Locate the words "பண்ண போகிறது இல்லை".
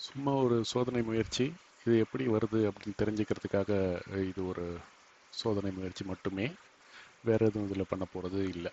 7.90-8.72